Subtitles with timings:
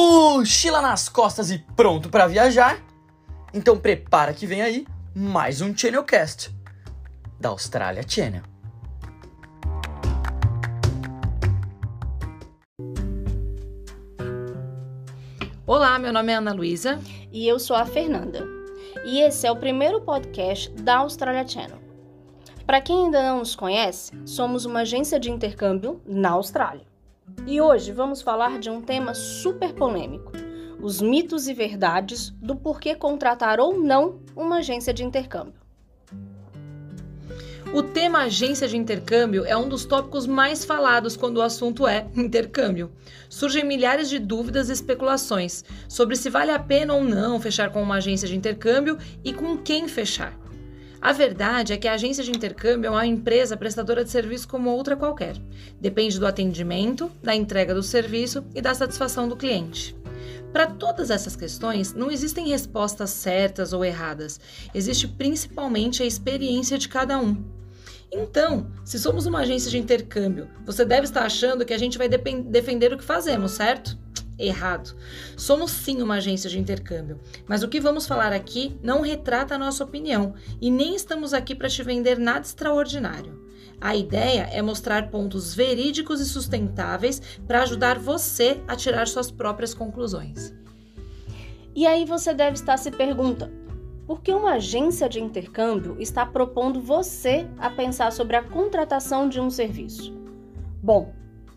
[0.00, 2.78] mochila nas costas e pronto para viajar?
[3.52, 6.50] Então prepara que vem aí mais um Channelcast
[7.38, 8.42] da Austrália Channel.
[15.66, 16.98] Olá, meu nome é Ana Luísa.
[17.30, 18.44] E eu sou a Fernanda.
[19.04, 21.78] E esse é o primeiro podcast da Australia Channel.
[22.66, 26.89] Para quem ainda não nos conhece, somos uma agência de intercâmbio na Austrália.
[27.46, 30.32] E hoje vamos falar de um tema super polêmico:
[30.80, 35.60] os mitos e verdades do porquê contratar ou não uma agência de intercâmbio.
[37.72, 42.04] O tema agência de intercâmbio é um dos tópicos mais falados quando o assunto é
[42.16, 42.90] intercâmbio.
[43.28, 47.80] Surgem milhares de dúvidas e especulações sobre se vale a pena ou não fechar com
[47.80, 50.36] uma agência de intercâmbio e com quem fechar.
[51.02, 54.68] A verdade é que a agência de intercâmbio é uma empresa prestadora de serviço como
[54.68, 55.36] outra qualquer.
[55.80, 59.96] Depende do atendimento, da entrega do serviço e da satisfação do cliente.
[60.52, 64.38] Para todas essas questões, não existem respostas certas ou erradas.
[64.74, 67.42] Existe principalmente a experiência de cada um.
[68.12, 72.08] Então, se somos uma agência de intercâmbio, você deve estar achando que a gente vai
[72.08, 73.96] defender o que fazemos, certo?
[74.40, 74.96] Errado.
[75.36, 79.58] Somos sim uma agência de intercâmbio, mas o que vamos falar aqui não retrata a
[79.58, 83.48] nossa opinião e nem estamos aqui para te vender nada extraordinário.
[83.80, 89.72] A ideia é mostrar pontos verídicos e sustentáveis para ajudar você a tirar suas próprias
[89.72, 90.52] conclusões.
[91.74, 93.52] E aí você deve estar se perguntando:
[94.06, 99.40] por que uma agência de intercâmbio está propondo você a pensar sobre a contratação de
[99.40, 100.12] um serviço?
[100.82, 101.14] Bom,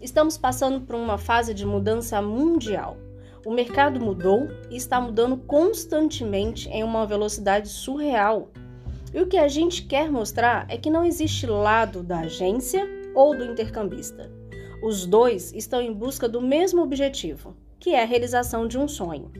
[0.00, 2.98] Estamos passando por uma fase de mudança mundial.
[3.46, 8.50] O mercado mudou e está mudando constantemente em uma velocidade surreal.
[9.14, 13.34] E o que a gente quer mostrar é que não existe lado da agência ou
[13.34, 14.30] do intercambista.
[14.82, 19.32] Os dois estão em busca do mesmo objetivo, que é a realização de um sonho.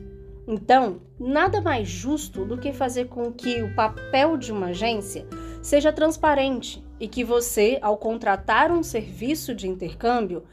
[0.47, 5.27] Então, nada mais justo do que fazer com que o papel de uma agência
[5.61, 10.43] seja transparente e que você, ao contratar um serviço de intercâmbio,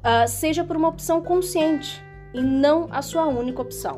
[0.00, 3.96] uh, seja por uma opção consciente e não a sua única opção.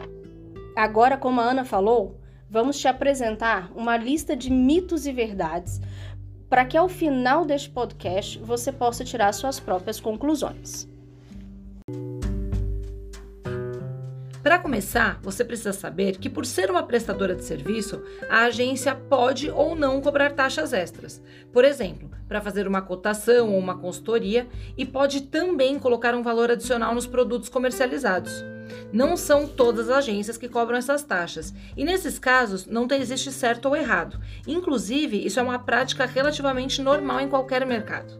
[0.76, 5.80] Agora, como a Ana falou, vamos te apresentar uma lista de mitos e verdades
[6.48, 10.88] para que ao final deste podcast você possa tirar suas próprias conclusões.
[14.46, 19.50] Para começar, você precisa saber que, por ser uma prestadora de serviço, a agência pode
[19.50, 21.20] ou não cobrar taxas extras.
[21.52, 24.46] Por exemplo, para fazer uma cotação ou uma consultoria,
[24.78, 28.44] e pode também colocar um valor adicional nos produtos comercializados.
[28.92, 33.66] Não são todas as agências que cobram essas taxas, e nesses casos não existe certo
[33.66, 34.20] ou errado.
[34.46, 38.16] Inclusive, isso é uma prática relativamente normal em qualquer mercado.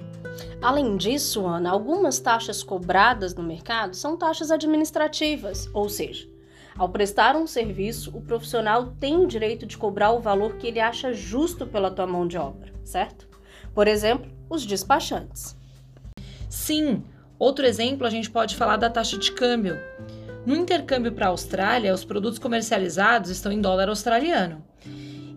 [0.60, 6.28] Além disso, Ana, algumas taxas cobradas no mercado são taxas administrativas, ou seja,
[6.78, 10.78] ao prestar um serviço, o profissional tem o direito de cobrar o valor que ele
[10.78, 13.26] acha justo pela tua mão de obra, certo?
[13.74, 15.56] Por exemplo, os despachantes.
[16.50, 17.02] Sim,
[17.38, 19.78] outro exemplo a gente pode falar da taxa de câmbio.
[20.44, 24.62] No intercâmbio para a Austrália, os produtos comercializados estão em dólar australiano.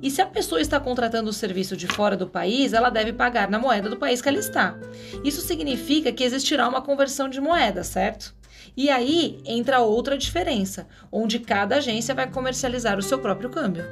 [0.01, 3.49] E se a pessoa está contratando o serviço de fora do país, ela deve pagar
[3.49, 4.77] na moeda do país que ela está.
[5.23, 8.33] Isso significa que existirá uma conversão de moeda, certo?
[8.77, 13.83] E aí entra outra diferença, onde cada agência vai comercializar o seu próprio câmbio.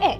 [0.00, 0.18] É,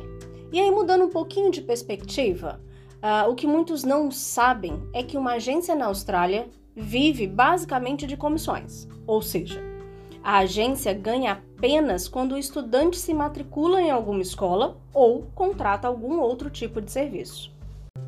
[0.53, 2.61] e aí mudando um pouquinho de perspectiva,
[3.03, 8.17] uh, o que muitos não sabem é que uma agência na Austrália vive basicamente de
[8.17, 9.61] comissões, ou seja,
[10.27, 16.19] a agência ganha apenas quando o estudante se matricula em alguma escola ou contrata algum
[16.19, 17.55] outro tipo de serviço.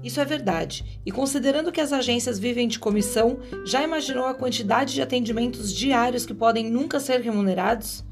[0.03, 1.01] Isso é verdade.
[1.07, 6.27] E considerando que as agências vivem de comissão, já imaginou a quantidade de atendimentos diários
[6.27, 8.05] que podem nunca ser remunerados?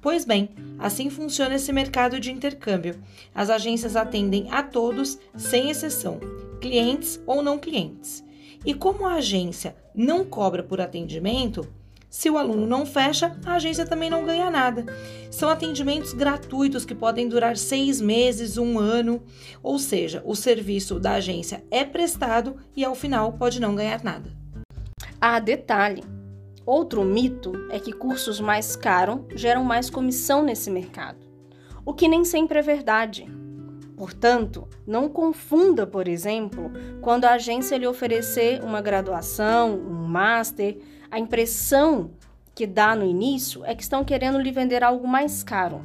[0.00, 3.02] Pois bem, assim funciona esse mercado de intercâmbio.
[3.34, 6.20] As agências atendem a todos, sem exceção,
[6.60, 8.24] clientes ou não clientes.
[8.64, 11.66] E como a agência não cobra por atendimento,
[12.10, 14.84] se o aluno não fecha, a agência também não ganha nada.
[15.30, 19.22] São atendimentos gratuitos que podem durar seis meses, um ano,
[19.62, 24.28] ou seja, o serviço da agência é prestado e ao final pode não ganhar nada.
[25.20, 26.02] Ah, detalhe!
[26.66, 31.18] Outro mito é que cursos mais caros geram mais comissão nesse mercado,
[31.84, 33.26] o que nem sempre é verdade.
[33.96, 40.78] Portanto, não confunda, por exemplo, quando a agência lhe oferecer uma graduação, um master
[41.10, 42.12] a impressão
[42.54, 45.82] que dá no início é que estão querendo lhe vender algo mais caro.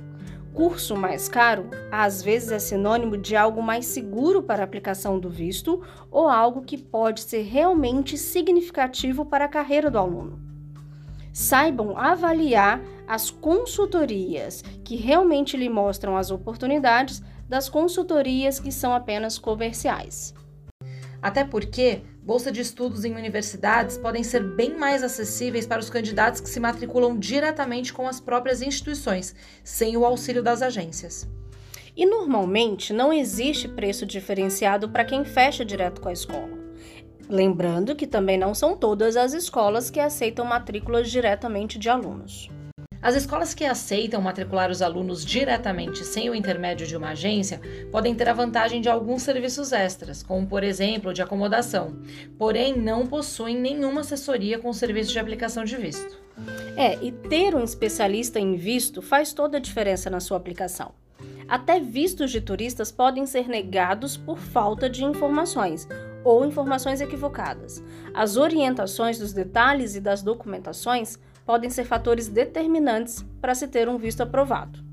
[0.54, 5.30] Curso mais caro às vezes é sinônimo de algo mais seguro para a aplicação do
[5.30, 5.82] visto
[6.12, 10.40] ou algo que pode ser realmente significativo para a carreira do aluno.
[11.34, 19.38] Saibam avaliar as consultorias que realmente lhe mostram as oportunidades das consultorias que são apenas
[19.38, 20.34] comerciais.
[21.22, 26.42] Até porque bolsa de estudos em universidades podem ser bem mais acessíveis para os candidatos
[26.42, 31.30] que se matriculam diretamente com as próprias instituições, sem o auxílio das agências.
[31.96, 36.58] E normalmente não existe preço diferenciado para quem fecha direto com a escola.
[37.30, 42.50] Lembrando que também não são todas as escolas que aceitam matrículas diretamente de alunos.
[43.06, 47.62] As escolas que aceitam matricular os alunos diretamente sem o intermédio de uma agência
[47.92, 52.00] podem ter a vantagem de alguns serviços extras, como por exemplo de acomodação,
[52.36, 56.20] porém não possuem nenhuma assessoria com serviço de aplicação de visto.
[56.76, 60.92] É, e ter um especialista em visto faz toda a diferença na sua aplicação.
[61.48, 65.88] Até vistos de turistas podem ser negados por falta de informações
[66.24, 67.84] ou informações equivocadas.
[68.16, 73.98] As orientações dos detalhes e das documentações podem ser fatores determinantes para se ter um
[73.98, 74.84] visto aprovado.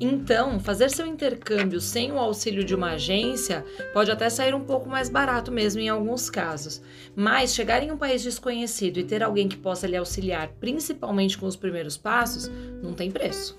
[0.00, 4.88] Então, fazer seu intercâmbio sem o auxílio de uma agência pode até sair um pouco
[4.88, 6.80] mais barato mesmo em alguns casos.
[7.16, 11.46] Mas chegar em um país desconhecido e ter alguém que possa lhe auxiliar, principalmente com
[11.46, 12.48] os primeiros passos,
[12.80, 13.58] não tem preço.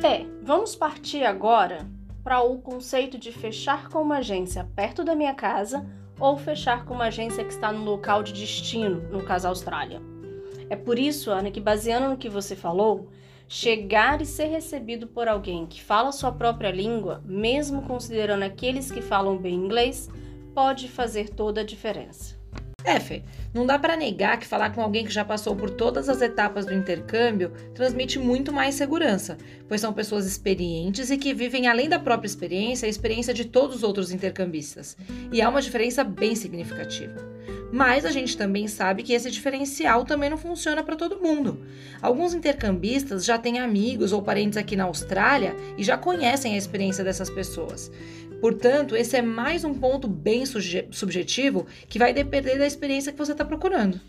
[0.00, 1.84] É, vamos partir agora
[2.22, 5.84] para o conceito de fechar com uma agência perto da minha casa
[6.20, 10.00] ou fechar com uma agência que está no local de destino, no caso Austrália.
[10.70, 13.08] É por isso, Ana, que baseando no que você falou,
[13.48, 19.00] chegar e ser recebido por alguém que fala sua própria língua, mesmo considerando aqueles que
[19.00, 20.08] falam bem inglês,
[20.54, 22.36] pode fazer toda a diferença.
[22.84, 23.22] É, Fê,
[23.52, 26.64] não dá para negar que falar com alguém que já passou por todas as etapas
[26.64, 29.36] do intercâmbio transmite muito mais segurança,
[29.68, 33.76] pois são pessoas experientes e que vivem além da própria experiência a experiência de todos
[33.76, 34.96] os outros intercambistas.
[35.32, 37.37] E há uma diferença bem significativa.
[37.72, 41.60] Mas a gente também sabe que esse diferencial também não funciona para todo mundo.
[42.00, 47.04] Alguns intercambistas já têm amigos ou parentes aqui na Austrália e já conhecem a experiência
[47.04, 47.90] dessas pessoas.
[48.40, 53.32] Portanto, esse é mais um ponto bem subjetivo que vai depender da experiência que você
[53.32, 54.00] está procurando.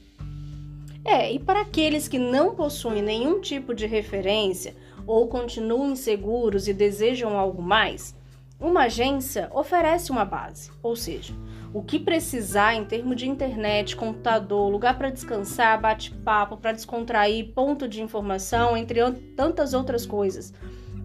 [1.04, 4.76] É, e para aqueles que não possuem nenhum tipo de referência
[5.08, 8.16] ou continuam inseguros e desejam algo mais,
[8.60, 11.34] uma agência oferece uma base, ou seja,
[11.74, 17.88] o que precisar em termos de internet, computador, lugar para descansar, bate-papo, para descontrair, ponto
[17.88, 19.00] de informação, entre
[19.36, 20.54] tantas outras coisas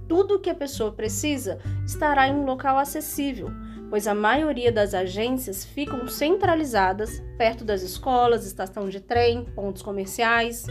[0.08, 3.50] tudo o que a pessoa precisa estará em um local acessível,
[3.88, 10.66] pois a maioria das agências ficam centralizadas perto das escolas, estação de trem, pontos comerciais.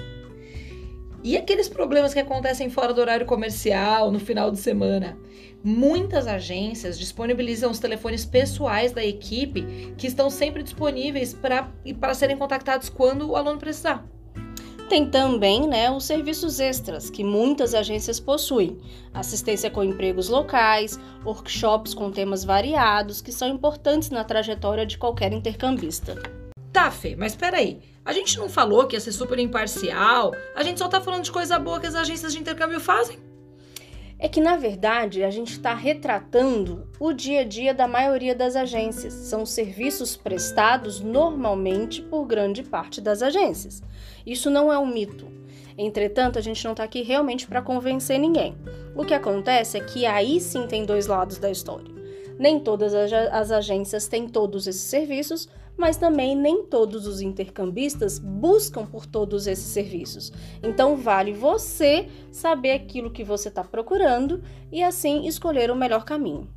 [1.23, 5.17] E aqueles problemas que acontecem fora do horário comercial, no final de semana?
[5.63, 12.89] Muitas agências disponibilizam os telefones pessoais da equipe que estão sempre disponíveis para serem contactados
[12.89, 14.05] quando o aluno precisar.
[14.89, 18.77] Tem também né, os serviços extras, que muitas agências possuem:
[19.13, 25.31] assistência com empregos locais, workshops com temas variados, que são importantes na trajetória de qualquer
[25.31, 26.21] intercambista.
[26.73, 27.92] Tá, Fê, mas peraí.
[28.05, 30.33] A gente não falou que ia ser super imparcial?
[30.55, 33.19] A gente só tá falando de coisa boa que as agências de intercâmbio fazem?
[34.23, 38.55] é que, na verdade, a gente está retratando o dia a dia da maioria das
[38.55, 39.11] agências.
[39.13, 43.83] São serviços prestados normalmente por grande parte das agências.
[44.25, 45.27] Isso não é um mito.
[45.77, 48.55] Entretanto, a gente não está aqui realmente para convencer ninguém.
[48.95, 51.91] O que acontece é que aí sim tem dois lados da história.
[52.39, 58.85] Nem todas as agências têm todos esses serviços, mas também nem todos os intercambistas buscam
[58.85, 60.31] por todos esses serviços.
[60.61, 66.47] Então, vale você saber aquilo que você está procurando e assim escolher o melhor caminho.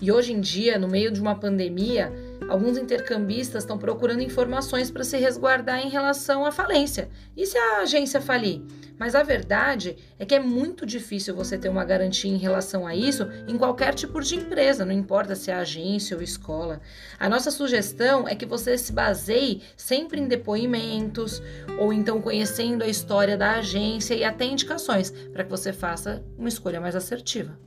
[0.00, 2.12] E hoje em dia, no meio de uma pandemia,
[2.54, 7.08] alguns intercambistas estão procurando informações para se resguardar em relação à falência.
[7.36, 8.62] E se a agência falir?
[8.96, 12.94] Mas a verdade é que é muito difícil você ter uma garantia em relação a
[12.94, 16.80] isso em qualquer tipo de empresa, não importa se é agência ou escola.
[17.18, 21.42] A nossa sugestão é que você se baseie sempre em depoimentos
[21.80, 26.48] ou então conhecendo a história da agência e até indicações para que você faça uma
[26.48, 27.58] escolha mais assertiva.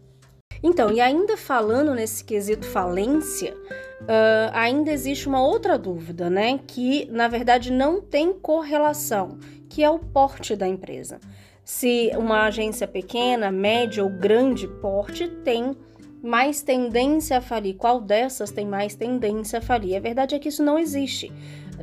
[0.63, 3.53] Então, e ainda falando nesse quesito falência,
[4.01, 6.59] uh, ainda existe uma outra dúvida, né?
[6.67, 9.37] Que na verdade não tem correlação
[9.69, 11.19] que é o porte da empresa.
[11.63, 15.75] Se uma agência pequena, média ou grande porte tem
[16.23, 19.95] mais tendência a falir, qual dessas tem mais tendência a falir?
[19.95, 21.31] A verdade é que isso não existe.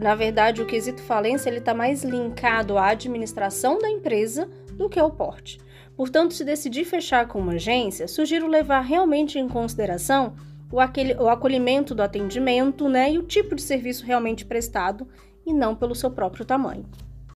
[0.01, 4.99] Na verdade, o quesito falência ele está mais linkado à administração da empresa do que
[4.99, 5.61] ao porte.
[5.97, 10.35] Portanto, se decidir fechar com uma agência, sugiro levar realmente em consideração
[10.75, 15.07] o, aquele, o acolhimento do atendimento né, e o tipo de serviço realmente prestado
[15.47, 16.85] e não pelo seu próprio tamanho.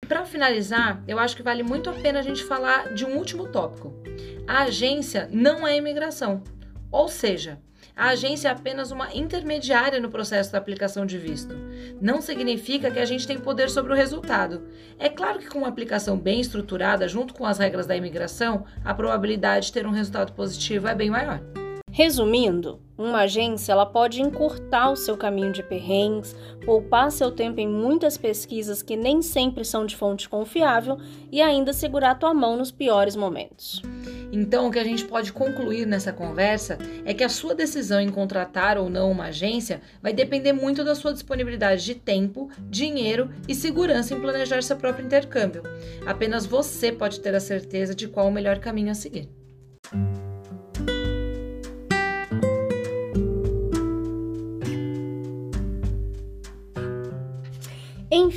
[0.09, 3.47] para finalizar, eu acho que vale muito a pena a gente falar de um último
[3.47, 3.95] tópico.
[4.45, 6.43] A agência não é imigração.
[6.91, 7.61] Ou seja,
[7.95, 11.55] a agência é apenas uma intermediária no processo da aplicação de visto.
[12.01, 14.67] Não significa que a gente tem poder sobre o resultado.
[14.99, 18.93] É claro que com uma aplicação bem estruturada, junto com as regras da imigração, a
[18.93, 21.41] probabilidade de ter um resultado positivo é bem maior.
[21.99, 26.33] Resumindo, uma agência ela pode encurtar o seu caminho de perrengues,
[26.65, 30.97] poupar seu tempo em muitas pesquisas que nem sempre são de fonte confiável
[31.33, 33.83] e ainda segurar tua mão nos piores momentos.
[34.31, 38.11] Então, o que a gente pode concluir nessa conversa é que a sua decisão em
[38.11, 43.57] contratar ou não uma agência vai depender muito da sua disponibilidade de tempo, dinheiro e
[43.57, 45.65] segurança em planejar seu próprio intercâmbio.
[46.07, 49.29] Apenas você pode ter a certeza de qual o melhor caminho a seguir.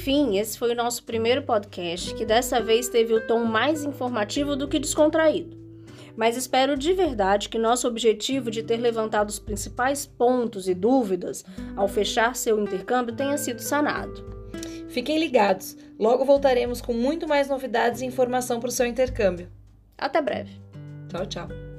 [0.02, 4.56] Enfim, esse foi o nosso primeiro podcast, que dessa vez teve o tom mais informativo
[4.56, 5.56] do que descontraído.
[6.18, 11.46] Mas espero de verdade que nosso objetivo de ter levantado os principais pontos e dúvidas
[11.76, 14.26] ao fechar seu intercâmbio tenha sido sanado.
[14.90, 19.52] Fiquem ligados, logo voltaremos com muito mais novidades e informação para o seu intercâmbio.
[19.96, 20.60] Até breve.
[21.10, 21.71] Tchau, tchau.